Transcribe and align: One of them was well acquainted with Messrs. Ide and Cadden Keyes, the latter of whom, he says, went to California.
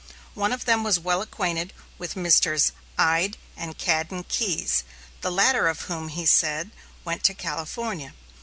One 0.33 0.51
of 0.51 0.65
them 0.65 0.83
was 0.83 0.97
well 0.99 1.21
acquainted 1.21 1.73
with 1.99 2.15
Messrs. 2.15 2.71
Ide 2.97 3.37
and 3.55 3.77
Cadden 3.77 4.23
Keyes, 4.27 4.83
the 5.21 5.31
latter 5.31 5.67
of 5.67 5.81
whom, 5.81 6.07
he 6.07 6.25
says, 6.25 6.65
went 7.05 7.23
to 7.25 7.35
California. 7.35 8.11